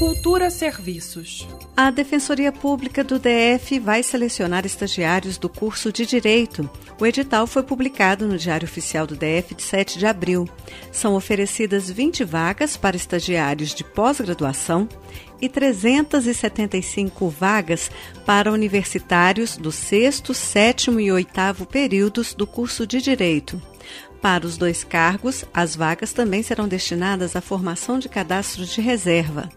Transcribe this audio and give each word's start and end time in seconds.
Cultura 0.00 0.48
Serviços. 0.48 1.46
A 1.76 1.90
Defensoria 1.90 2.50
Pública 2.50 3.04
do 3.04 3.18
DF 3.18 3.78
vai 3.78 4.02
selecionar 4.02 4.64
estagiários 4.64 5.36
do 5.36 5.46
curso 5.46 5.92
de 5.92 6.06
Direito. 6.06 6.70
O 6.98 7.04
edital 7.04 7.46
foi 7.46 7.62
publicado 7.62 8.26
no 8.26 8.38
Diário 8.38 8.64
Oficial 8.64 9.06
do 9.06 9.14
DF 9.14 9.54
de 9.54 9.62
7 9.62 9.98
de 9.98 10.06
abril. 10.06 10.48
São 10.90 11.14
oferecidas 11.14 11.90
20 11.90 12.24
vagas 12.24 12.78
para 12.78 12.96
estagiários 12.96 13.74
de 13.74 13.84
pós-graduação 13.84 14.88
e 15.38 15.50
375 15.50 17.28
vagas 17.28 17.90
para 18.24 18.50
universitários 18.50 19.58
do 19.58 19.70
sexto, 19.70 20.32
sétimo 20.32 20.98
e 20.98 21.12
oitavo 21.12 21.66
períodos 21.66 22.32
do 22.32 22.46
curso 22.46 22.86
de 22.86 23.02
Direito. 23.02 23.60
Para 24.20 24.46
os 24.46 24.56
dois 24.56 24.84
cargos, 24.84 25.44
as 25.52 25.74
vagas 25.74 26.12
também 26.12 26.42
serão 26.42 26.68
destinadas 26.68 27.34
à 27.34 27.40
formação 27.40 27.98
de 27.98 28.08
cadastros 28.08 28.68
de 28.70 28.80
reserva. 28.80 29.48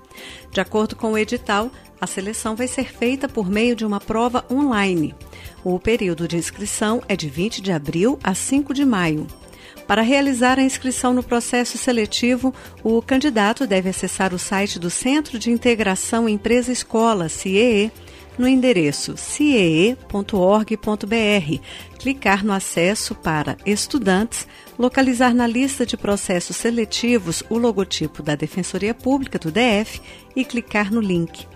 De 0.52 0.62
acordo 0.62 0.96
com 0.96 1.12
o 1.12 1.18
edital, 1.18 1.72
a 2.00 2.08
seleção 2.08 2.56
vai 2.56 2.68
ser 2.68 2.92
feita 2.92 3.28
por 3.28 3.50
meio 3.50 3.76
de 3.76 3.86
uma 3.86 4.00
prova 4.00 4.46
online. 4.52 5.14
O 5.64 5.80
período 5.80 6.28
de 6.28 6.38
inscrição 6.38 7.02
é 7.08 7.16
de 7.16 7.30
20 7.30 7.62
de 7.62 7.72
abril 7.72 8.20
a 8.24 8.34
5 8.34 8.74
de 8.74 8.86
maio. 8.86 9.28
Para 9.88 10.02
realizar 10.02 10.60
a 10.60 10.64
inscrição 10.64 11.14
no 11.14 11.24
processo 11.24 11.78
seletivo, 11.78 12.54
o 12.84 13.02
candidato 13.02 13.68
deve 13.68 13.90
acessar 13.90 14.34
o 14.34 14.40
site 14.40 14.80
do 14.80 14.90
Centro 14.90 15.38
de 15.38 15.52
Integração 15.52 16.30
Empresa 16.30 16.72
Escola, 16.72 17.28
CIEE, 17.28 17.92
no 18.38 18.48
endereço 18.48 19.16
ciee.org.br, 19.18 19.98
clicar 22.00 22.46
no 22.46 22.54
acesso 22.54 23.16
para 23.16 23.58
Estudantes, 23.66 24.48
localizar 24.78 25.34
na 25.34 25.48
lista 25.48 25.86
de 25.86 25.96
processos 25.96 26.56
seletivos 26.56 27.44
o 27.50 27.58
logotipo 27.58 28.24
da 28.24 28.36
Defensoria 28.36 28.94
Pública 28.94 29.38
do 29.38 29.52
DF 29.52 30.02
e 30.36 30.44
clicar 30.44 30.92
no 30.92 31.00
link. 31.00 31.48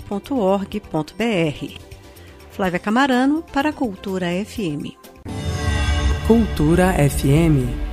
Flávia 2.51 2.79
Camarano 2.79 3.43
para 3.53 3.71
a 3.71 3.73
Cultura 3.73 4.27
FM. 4.45 4.93
Cultura 6.27 6.95
FM 7.09 7.84